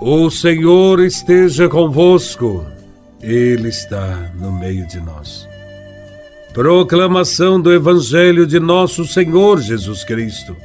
O 0.00 0.30
Senhor 0.30 1.00
esteja 1.00 1.68
convosco, 1.68 2.64
Ele 3.20 3.68
está 3.68 4.30
no 4.38 4.52
meio 4.52 4.86
de 4.86 5.00
nós. 5.00 5.48
Proclamação 6.54 7.60
do 7.60 7.72
Evangelho 7.72 8.46
de 8.46 8.60
Nosso 8.60 9.04
Senhor 9.04 9.60
Jesus 9.60 10.04
Cristo, 10.04 10.56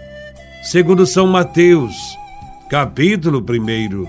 segundo 0.61 1.07
São 1.07 1.25
Mateus, 1.25 1.95
capítulo 2.69 3.39
1, 3.39 4.05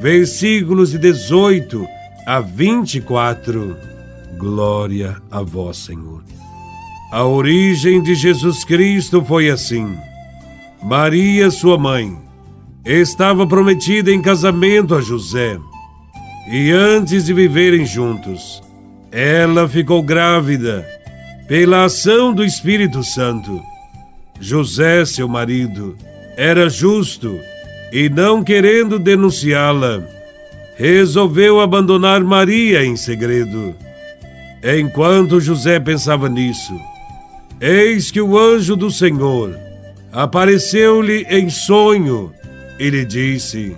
versículos 0.00 0.90
de 0.90 0.98
18 0.98 1.86
a 2.26 2.40
24. 2.40 3.76
Glória 4.38 5.22
a 5.30 5.40
Vós, 5.40 5.76
Senhor. 5.76 6.24
A 7.12 7.22
origem 7.24 8.02
de 8.02 8.16
Jesus 8.16 8.64
Cristo 8.64 9.24
foi 9.24 9.50
assim: 9.50 9.96
Maria, 10.82 11.48
sua 11.48 11.78
mãe, 11.78 12.27
estava 12.88 13.46
prometida 13.46 14.10
em 14.10 14.22
casamento 14.22 14.94
a 14.94 15.00
José. 15.02 15.58
E 16.50 16.70
antes 16.70 17.26
de 17.26 17.34
viverem 17.34 17.84
juntos, 17.84 18.62
ela 19.12 19.68
ficou 19.68 20.02
grávida 20.02 20.88
pela 21.46 21.84
ação 21.84 22.32
do 22.32 22.42
Espírito 22.42 23.04
Santo. 23.04 23.60
José, 24.40 25.04
seu 25.04 25.28
marido, 25.28 25.96
era 26.34 26.70
justo 26.70 27.38
e, 27.92 28.08
não 28.08 28.42
querendo 28.42 28.98
denunciá-la, 28.98 30.02
resolveu 30.76 31.60
abandonar 31.60 32.24
Maria 32.24 32.82
em 32.82 32.96
segredo. 32.96 33.74
Enquanto 34.62 35.40
José 35.40 35.78
pensava 35.78 36.26
nisso, 36.26 36.72
eis 37.60 38.10
que 38.10 38.20
o 38.20 38.38
anjo 38.38 38.74
do 38.74 38.90
Senhor 38.90 39.58
apareceu-lhe 40.10 41.26
em 41.28 41.50
sonho 41.50 42.32
e 42.78 42.90
lhe 42.90 43.04
disse: 43.04 43.76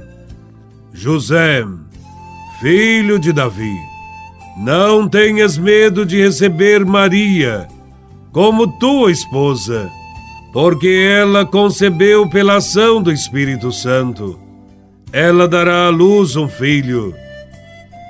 José, 0.92 1.64
filho 2.60 3.18
de 3.18 3.32
Davi, 3.32 3.76
não 4.56 5.08
tenhas 5.08 5.56
medo 5.56 6.04
de 6.04 6.22
receber 6.22 6.84
Maria 6.84 7.66
como 8.32 8.78
tua 8.78 9.10
esposa, 9.10 9.90
porque 10.52 10.88
ela 10.88 11.44
concebeu 11.44 12.28
pela 12.28 12.56
ação 12.56 13.02
do 13.02 13.10
Espírito 13.10 13.72
Santo. 13.72 14.38
Ela 15.12 15.48
dará 15.48 15.86
à 15.86 15.88
luz 15.88 16.36
um 16.36 16.48
filho, 16.48 17.14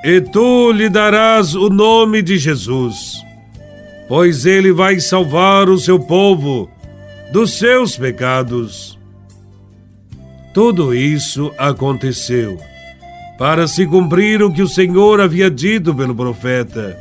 e 0.05 0.21
tu 0.21 0.73
lhe 0.73 0.89
darás 0.89 1.55
o 1.55 1.71
nome 1.71 2.21
de 2.21 2.37
Jesus, 2.37 3.25
pois 4.09 4.45
ele 4.45 4.73
vai 4.73 5.01
salvar 5.01 5.71
o 5.71 5.79
seu 5.79 5.99
povo 5.99 6.69
dos 7.33 7.59
seus 7.59 7.97
pecados. 7.97 9.00
Tudo 10.53 10.93
isso 10.95 11.53
aconteceu 11.57 12.59
para 13.39 13.67
se 13.69 13.87
cumprir 13.87 14.43
o 14.43 14.53
que 14.53 14.61
o 14.61 14.69
Senhor 14.69 15.21
havia 15.21 15.51
dito 15.51 15.95
pelo 15.95 16.15
profeta. 16.15 16.99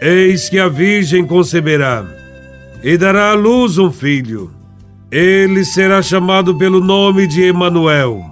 Eis 0.00 0.48
que 0.48 0.58
a 0.58 0.68
Virgem 0.68 1.26
conceberá 1.26 2.06
e 2.82 2.96
dará 2.98 3.30
à 3.30 3.34
luz 3.34 3.78
um 3.78 3.90
filho. 3.90 4.52
Ele 5.10 5.64
será 5.64 6.02
chamado 6.02 6.54
pelo 6.56 6.80
nome 6.80 7.26
de 7.26 7.42
Emanuel, 7.42 8.22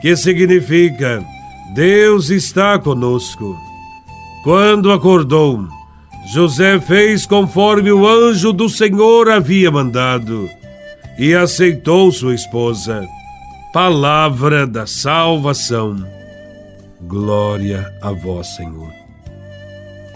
que 0.00 0.16
significa 0.16 1.24
Deus 1.74 2.30
está 2.30 2.78
conosco. 2.78 3.58
Quando 4.44 4.92
acordou, 4.92 5.66
José 6.32 6.78
fez 6.78 7.26
conforme 7.26 7.90
o 7.90 8.06
anjo 8.06 8.52
do 8.52 8.68
Senhor 8.68 9.28
havia 9.28 9.70
mandado 9.70 10.48
e 11.18 11.34
aceitou 11.34 12.12
sua 12.12 12.34
esposa. 12.34 13.06
Palavra 13.72 14.66
da 14.66 14.84
salvação. 14.84 16.04
Glória 17.02 17.94
a 18.02 18.10
vós, 18.10 18.56
Senhor. 18.56 18.92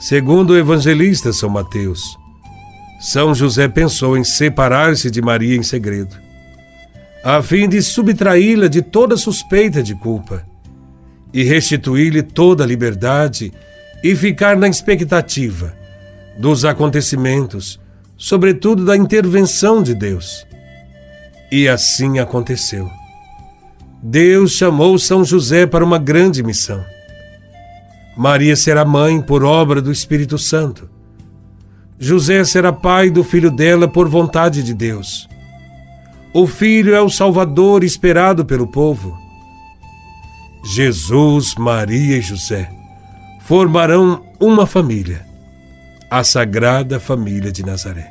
Segundo 0.01 0.51
o 0.51 0.59
evangelista 0.59 1.33
São 1.33 1.49
Mateus, 1.49 2.19
São 2.99 3.33
José 3.33 3.69
pensou 3.69 4.19
em 4.19 4.25
separar-se 4.25 5.09
de 5.09 5.23
Maria 5.23 5.55
em 5.57 5.63
segredo, 5.63 6.17
a 7.23 7.41
fim 7.41 7.69
de 7.69 7.81
subtraí-la 7.81 8.67
de 8.67 8.83
toda 8.83 9.17
suspeita 9.17 9.85
de 9.85 9.95
culpa 9.95 10.45
e 11.33 11.45
restituir-lhe 11.45 12.25
toda 12.25 12.65
a 12.65 12.67
liberdade 12.67 13.53
e 14.03 14.17
ficar 14.17 14.57
na 14.57 14.67
expectativa 14.67 15.73
dos 16.37 16.65
acontecimentos, 16.65 17.81
sobretudo 18.17 18.85
da 18.85 18.97
intervenção 18.97 19.81
de 19.81 19.95
Deus. 19.95 20.45
E 21.53 21.69
assim 21.69 22.19
aconteceu. 22.19 22.91
Deus 24.07 24.53
chamou 24.53 24.99
São 24.99 25.25
José 25.25 25.65
para 25.65 25.83
uma 25.83 25.97
grande 25.97 26.43
missão. 26.43 26.85
Maria 28.15 28.55
será 28.55 28.85
mãe 28.85 29.19
por 29.19 29.43
obra 29.43 29.81
do 29.81 29.91
Espírito 29.91 30.37
Santo. 30.37 30.91
José 31.99 32.45
será 32.45 32.71
pai 32.71 33.09
do 33.09 33.25
filho 33.25 33.51
dela 33.51 33.89
por 33.89 34.07
vontade 34.07 34.63
de 34.63 34.75
Deus. 34.75 35.27
O 36.35 36.47
filho 36.47 36.95
é 36.95 37.01
o 37.01 37.09
Salvador 37.09 37.83
esperado 37.83 38.45
pelo 38.45 38.67
povo. 38.67 39.17
Jesus, 40.63 41.55
Maria 41.55 42.19
e 42.19 42.21
José 42.21 42.71
formarão 43.41 44.23
uma 44.39 44.67
família, 44.67 45.25
a 46.11 46.23
Sagrada 46.23 47.01
Família 47.01 47.51
de 47.51 47.65
Nazaré. 47.65 48.11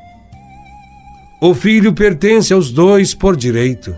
O 1.39 1.53
filho 1.53 1.93
pertence 1.93 2.51
aos 2.51 2.71
dois 2.71 3.13
por 3.13 3.35
direito 3.35 3.95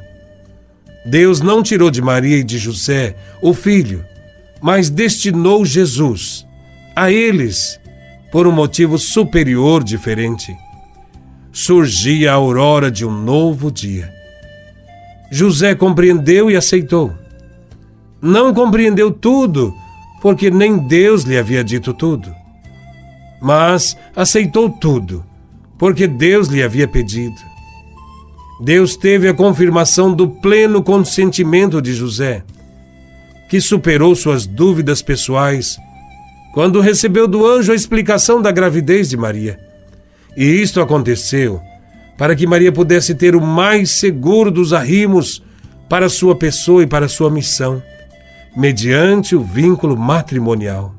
Deus 1.06 1.40
não 1.40 1.62
tirou 1.62 1.92
de 1.92 2.02
Maria 2.02 2.38
e 2.38 2.44
de 2.44 2.58
José 2.58 3.16
o 3.42 3.54
filho, 3.54 4.04
mas 4.60 4.90
destinou 4.90 5.64
Jesus 5.64 6.48
a 6.96 7.12
eles 7.12 7.80
por 8.32 8.48
um 8.48 8.52
motivo 8.52 8.98
superior 8.98 9.84
diferente. 9.84 10.56
Surgia 11.52 12.32
a 12.32 12.36
aurora 12.36 12.90
de 12.90 13.06
um 13.06 13.12
novo 13.12 13.72
dia. 13.72 14.12
José 15.32 15.76
compreendeu 15.76 16.50
e 16.50 16.56
aceitou. 16.56 17.14
Não 18.22 18.54
compreendeu 18.54 19.12
tudo, 19.12 19.74
porque 20.22 20.50
nem 20.50 20.78
Deus 20.78 21.24
lhe 21.24 21.38
havia 21.38 21.64
dito 21.64 21.94
tudo. 21.94 22.34
Mas 23.42 23.96
aceitou 24.16 24.70
tudo, 24.70 25.24
porque 25.78 26.08
Deus 26.08 26.48
lhe 26.48 26.64
havia 26.64 26.88
pedido. 26.88 27.55
Deus 28.60 28.96
teve 28.96 29.28
a 29.28 29.34
confirmação 29.34 30.14
do 30.14 30.30
pleno 30.30 30.82
consentimento 30.82 31.82
de 31.82 31.94
José, 31.94 32.44
que 33.50 33.60
superou 33.60 34.16
suas 34.16 34.46
dúvidas 34.46 35.02
pessoais 35.02 35.78
quando 36.54 36.80
recebeu 36.80 37.28
do 37.28 37.46
anjo 37.46 37.74
a 37.74 37.76
explicação 37.76 38.42
da 38.42 38.52
gravidez 38.52 39.10
de 39.10 39.18
Maria. 39.18 39.60
E 40.38 40.46
isto 40.46 40.80
aconteceu 40.80 41.60
para 42.18 42.34
que 42.34 42.48
Maria 42.48 42.72
pudesse 42.72 43.14
ter 43.14 43.36
o 43.36 43.42
mais 43.42 43.92
seguro 43.92 44.50
dos 44.50 44.72
arrimos 44.72 45.44
para 45.90 46.08
sua 46.08 46.34
pessoa 46.34 46.82
e 46.82 46.88
para 46.88 47.10
sua 47.10 47.30
missão, 47.30 47.84
mediante 48.56 49.36
o 49.36 49.44
vínculo 49.44 49.98
matrimonial. 49.98 50.96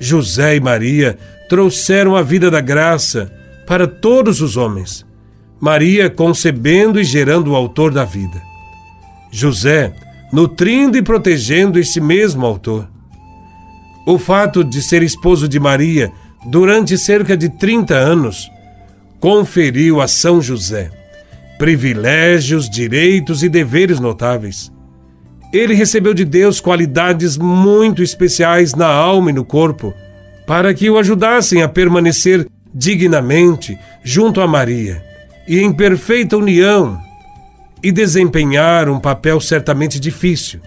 José 0.00 0.56
e 0.56 0.60
Maria 0.60 1.18
trouxeram 1.46 2.16
a 2.16 2.22
vida 2.22 2.50
da 2.50 2.62
graça 2.62 3.30
para 3.66 3.86
todos 3.86 4.40
os 4.40 4.56
homens 4.56 5.04
Maria 5.62 6.10
concebendo 6.10 7.00
e 7.00 7.04
gerando 7.04 7.52
o 7.52 7.54
autor 7.54 7.92
da 7.92 8.04
vida. 8.04 8.42
José 9.30 9.92
nutrindo 10.32 10.98
e 10.98 11.02
protegendo 11.02 11.78
esse 11.78 12.00
mesmo 12.00 12.44
autor. 12.44 12.88
O 14.04 14.18
fato 14.18 14.64
de 14.64 14.82
ser 14.82 15.04
esposo 15.04 15.46
de 15.46 15.60
Maria 15.60 16.10
durante 16.46 16.98
cerca 16.98 17.36
de 17.36 17.48
30 17.48 17.94
anos 17.94 18.50
conferiu 19.20 20.00
a 20.00 20.08
São 20.08 20.42
José 20.42 20.90
privilégios, 21.60 22.68
direitos 22.68 23.44
e 23.44 23.48
deveres 23.48 24.00
notáveis. 24.00 24.72
Ele 25.52 25.74
recebeu 25.74 26.12
de 26.12 26.24
Deus 26.24 26.58
qualidades 26.60 27.36
muito 27.36 28.02
especiais 28.02 28.74
na 28.74 28.88
alma 28.88 29.30
e 29.30 29.32
no 29.32 29.44
corpo, 29.44 29.94
para 30.44 30.74
que 30.74 30.90
o 30.90 30.98
ajudassem 30.98 31.62
a 31.62 31.68
permanecer 31.68 32.48
dignamente 32.74 33.78
junto 34.02 34.40
a 34.40 34.48
Maria 34.48 35.11
e 35.46 35.60
em 35.60 35.72
perfeita 35.72 36.36
união 36.36 37.00
e 37.82 37.90
desempenhar 37.90 38.88
um 38.88 39.00
papel 39.00 39.40
certamente 39.40 39.98
difícil, 39.98 40.60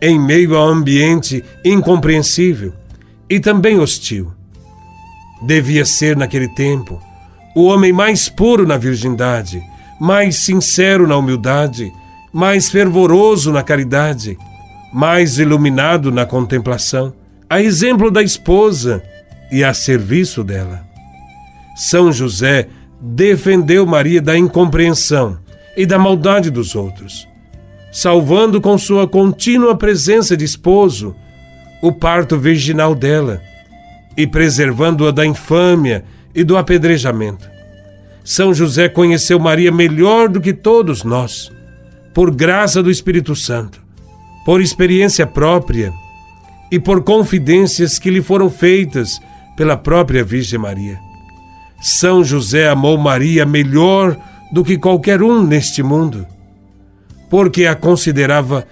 em 0.00 0.18
meio 0.18 0.56
a 0.56 0.64
um 0.64 0.68
ambiente 0.68 1.44
incompreensível 1.64 2.72
e 3.28 3.40
também 3.40 3.78
hostil. 3.78 4.32
Devia 5.42 5.84
ser, 5.84 6.16
naquele 6.16 6.48
tempo, 6.48 7.00
o 7.54 7.64
homem 7.64 7.92
mais 7.92 8.28
puro 8.28 8.66
na 8.66 8.76
virgindade, 8.76 9.62
mais 10.00 10.36
sincero 10.36 11.06
na 11.06 11.16
humildade, 11.16 11.92
mais 12.32 12.70
fervoroso 12.70 13.52
na 13.52 13.62
caridade, 13.62 14.38
mais 14.92 15.38
iluminado 15.38 16.12
na 16.12 16.24
contemplação, 16.24 17.12
a 17.50 17.60
exemplo 17.60 18.10
da 18.10 18.22
esposa 18.22 19.02
e 19.50 19.64
a 19.64 19.74
serviço 19.74 20.44
dela. 20.44 20.84
São 21.74 22.12
José 22.12 22.68
defendeu 23.00 23.86
Maria 23.86 24.20
da 24.20 24.36
incompreensão 24.36 25.38
e 25.76 25.86
da 25.86 25.98
maldade 25.98 26.50
dos 26.50 26.74
outros. 26.74 27.28
salvando 27.90 28.60
com 28.60 28.76
sua 28.76 29.08
contínua 29.08 29.74
presença 29.76 30.36
de 30.36 30.44
esposo 30.44 31.16
o 31.82 31.90
parto 31.90 32.38
virginal 32.38 32.94
dela 32.94 33.40
e 34.16 34.26
preservando-a 34.26 35.10
da 35.10 35.24
infâmia 35.24 36.04
e 36.34 36.44
do 36.44 36.56
apedrejamento. 36.56 37.48
São 38.22 38.52
José 38.52 38.88
conheceu 38.88 39.38
Maria 39.38 39.72
melhor 39.72 40.28
do 40.28 40.40
que 40.40 40.52
todos 40.52 41.02
nós, 41.02 41.50
por 42.12 42.30
graça 42.30 42.82
do 42.82 42.90
Espírito 42.90 43.34
Santo, 43.34 43.80
por 44.44 44.60
experiência 44.60 45.26
própria 45.26 45.92
e 46.70 46.78
por 46.78 47.02
confidências 47.02 47.98
que 47.98 48.10
lhe 48.10 48.20
foram 48.20 48.50
feitas 48.50 49.18
pela 49.56 49.76
própria 49.76 50.22
Virgem 50.22 50.58
Maria. 50.58 51.07
São 51.80 52.24
José 52.24 52.68
amou 52.68 52.98
Maria 52.98 53.46
melhor 53.46 54.16
do 54.52 54.64
que 54.64 54.76
qualquer 54.76 55.22
um 55.22 55.44
neste 55.44 55.82
mundo, 55.82 56.26
porque 57.30 57.66
a 57.66 57.74
considerava 57.74 58.66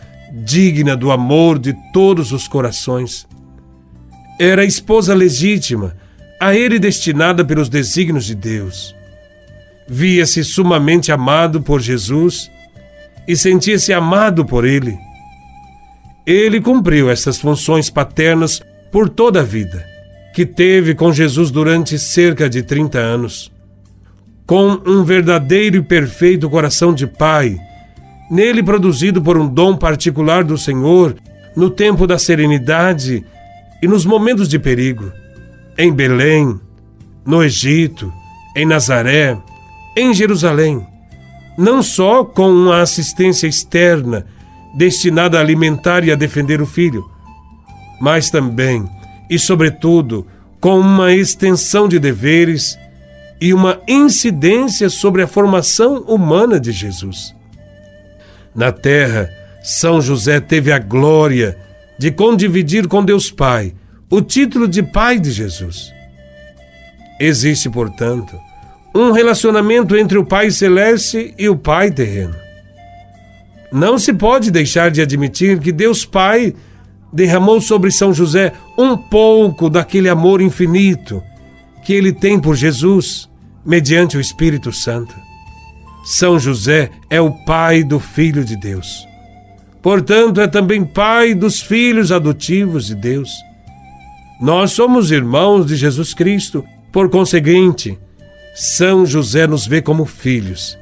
digna 0.44 0.96
do 0.96 1.10
amor 1.10 1.58
de 1.58 1.74
todos 1.92 2.32
os 2.32 2.48
corações. 2.48 3.26
Era 4.38 4.64
esposa 4.64 5.14
legítima, 5.14 5.96
a 6.40 6.54
ele 6.54 6.78
destinada 6.78 7.44
pelos 7.44 7.68
desígnios 7.68 8.26
de 8.26 8.34
Deus. 8.34 8.94
Via-se 9.88 10.42
sumamente 10.44 11.12
amado 11.12 11.62
por 11.62 11.80
Jesus 11.80 12.50
e 13.26 13.36
sentia-se 13.36 13.92
amado 13.92 14.44
por 14.44 14.64
ele. 14.64 14.98
Ele 16.26 16.60
cumpriu 16.60 17.08
essas 17.08 17.38
funções 17.38 17.88
paternas 17.88 18.60
por 18.90 19.08
toda 19.08 19.40
a 19.40 19.44
vida, 19.44 19.86
que 20.36 20.44
teve 20.44 20.94
com 20.94 21.14
Jesus 21.14 21.50
durante 21.50 21.98
cerca 21.98 22.46
de 22.46 22.62
30 22.62 22.98
anos. 22.98 23.50
Com 24.44 24.78
um 24.84 25.02
verdadeiro 25.02 25.78
e 25.78 25.82
perfeito 25.82 26.50
coração 26.50 26.92
de 26.92 27.06
pai, 27.06 27.58
nele 28.30 28.62
produzido 28.62 29.22
por 29.22 29.38
um 29.38 29.48
dom 29.48 29.74
particular 29.74 30.44
do 30.44 30.58
Senhor, 30.58 31.16
no 31.56 31.70
tempo 31.70 32.06
da 32.06 32.18
serenidade 32.18 33.24
e 33.82 33.88
nos 33.88 34.04
momentos 34.04 34.46
de 34.46 34.58
perigo, 34.58 35.10
em 35.78 35.90
Belém, 35.90 36.60
no 37.24 37.42
Egito, 37.42 38.12
em 38.54 38.66
Nazaré, 38.66 39.38
em 39.96 40.12
Jerusalém, 40.12 40.86
não 41.56 41.82
só 41.82 42.26
com 42.26 42.50
uma 42.50 42.82
assistência 42.82 43.46
externa 43.46 44.26
destinada 44.76 45.38
a 45.38 45.40
alimentar 45.40 46.04
e 46.04 46.12
a 46.12 46.14
defender 46.14 46.60
o 46.60 46.66
filho, 46.66 47.10
mas 47.98 48.28
também 48.28 48.86
e, 49.28 49.38
sobretudo, 49.38 50.26
com 50.60 50.78
uma 50.78 51.12
extensão 51.12 51.88
de 51.88 51.98
deveres 51.98 52.78
e 53.40 53.52
uma 53.52 53.80
incidência 53.86 54.88
sobre 54.88 55.22
a 55.22 55.26
formação 55.26 55.98
humana 56.02 56.58
de 56.58 56.72
Jesus. 56.72 57.34
Na 58.54 58.72
terra, 58.72 59.30
São 59.62 60.00
José 60.00 60.40
teve 60.40 60.72
a 60.72 60.78
glória 60.78 61.58
de 61.98 62.10
condividir 62.10 62.88
com 62.88 63.04
Deus 63.04 63.30
Pai 63.30 63.74
o 64.08 64.22
título 64.22 64.68
de 64.68 64.82
Pai 64.82 65.18
de 65.18 65.30
Jesus. 65.30 65.92
Existe, 67.18 67.68
portanto, 67.68 68.38
um 68.94 69.10
relacionamento 69.10 69.96
entre 69.96 70.16
o 70.16 70.24
Pai 70.24 70.50
Celeste 70.50 71.34
e 71.38 71.48
o 71.48 71.56
Pai 71.56 71.90
terreno. 71.90 72.34
Não 73.72 73.98
se 73.98 74.12
pode 74.12 74.50
deixar 74.50 74.90
de 74.90 75.02
admitir 75.02 75.58
que 75.58 75.72
Deus 75.72 76.04
Pai 76.04 76.54
derramou 77.16 77.62
sobre 77.62 77.90
São 77.90 78.12
José 78.12 78.52
um 78.76 78.94
pouco 78.94 79.70
daquele 79.70 80.06
amor 80.06 80.42
infinito 80.42 81.22
que 81.82 81.94
ele 81.94 82.12
tem 82.12 82.38
por 82.38 82.54
Jesus, 82.54 83.26
mediante 83.64 84.18
o 84.18 84.20
Espírito 84.20 84.70
Santo. 84.70 85.14
São 86.04 86.38
José 86.38 86.90
é 87.08 87.18
o 87.18 87.30
pai 87.30 87.82
do 87.82 87.98
Filho 87.98 88.44
de 88.44 88.54
Deus. 88.54 89.08
Portanto, 89.80 90.42
é 90.42 90.46
também 90.46 90.84
pai 90.84 91.34
dos 91.34 91.62
filhos 91.62 92.12
adotivos 92.12 92.86
de 92.86 92.94
Deus. 92.94 93.30
Nós 94.38 94.72
somos 94.72 95.10
irmãos 95.10 95.66
de 95.66 95.74
Jesus 95.74 96.12
Cristo, 96.12 96.62
por 96.92 97.08
conseguinte, 97.08 97.98
São 98.54 99.06
José 99.06 99.46
nos 99.46 99.66
vê 99.66 99.80
como 99.80 100.04
filhos. 100.04 100.76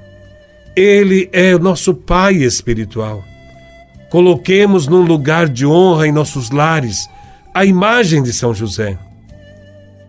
Ele 0.75 1.29
é 1.33 1.55
o 1.55 1.61
nosso 1.61 1.95
pai 1.95 2.37
espiritual. 2.37 3.23
Coloquemos 4.15 4.87
num 4.87 5.03
lugar 5.03 5.49
de 5.49 5.67
honra 5.67 6.07
em 6.07 6.13
nossos 6.13 6.51
lares 6.51 7.11
a 7.53 7.65
imagem 7.65 8.23
de 8.23 8.33
São 8.33 8.55
José. 8.55 8.97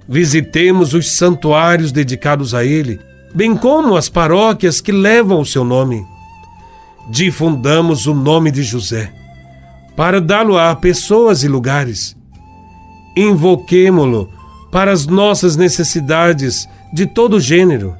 Visitemos 0.08 0.94
os 0.94 1.14
santuários 1.14 1.92
dedicados 1.92 2.54
a 2.54 2.64
ele, 2.64 3.00
bem 3.34 3.58
como 3.58 3.98
as 3.98 4.08
paróquias 4.08 4.80
que 4.80 4.92
levam 4.92 5.40
o 5.40 5.46
seu 5.46 5.64
nome. 5.64 6.06
Difundamos 7.10 8.06
o 8.06 8.14
nome 8.14 8.52
de 8.52 8.62
José, 8.62 9.12
para 9.96 10.22
dá-lo 10.22 10.56
a 10.56 10.76
pessoas 10.76 11.42
e 11.42 11.48
lugares. 11.48 12.16
Invoquemo-lo 13.18 14.30
para 14.72 14.92
as 14.92 15.08
nossas 15.08 15.56
necessidades 15.56 16.70
de 16.94 17.08
todo 17.08 17.40
gênero 17.40 17.96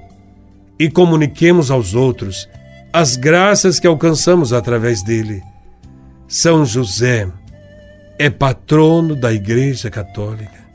e 0.78 0.88
comuniquemos 0.88 1.72
aos 1.72 1.96
outros 1.96 2.48
as 2.94 3.16
graças 3.16 3.80
que 3.80 3.88
alcançamos 3.88 4.54
através 4.54 5.02
dele. 5.02 5.42
São 6.28 6.66
José 6.66 7.28
é 8.18 8.30
patrono 8.32 9.16
da 9.16 9.32
Igreja 9.32 9.92
Católica. 9.92 10.66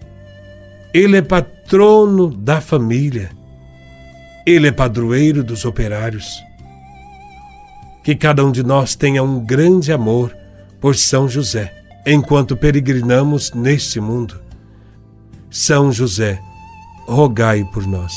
Ele 0.95 1.17
é 1.17 1.23
patrono 1.23 2.31
da 2.31 2.61
família. 2.61 3.31
Ele 4.47 4.69
é 4.69 4.73
padroeiro 4.73 5.43
dos 5.43 5.65
operários. 5.65 6.41
Que 8.05 8.15
cada 8.15 8.45
um 8.45 8.53
de 8.53 8.63
nós 8.63 8.95
tenha 8.95 9.23
um 9.23 9.45
grande 9.45 9.93
amor 9.93 10.37
por 10.81 10.95
São 10.95 11.29
José, 11.29 11.73
enquanto 12.07 12.57
peregrinamos 12.57 13.53
neste 13.53 14.01
mundo. 14.01 14.41
São 15.51 15.93
José, 15.93 16.41
rogai 17.07 17.65
por 17.73 17.87
nós. 17.87 18.13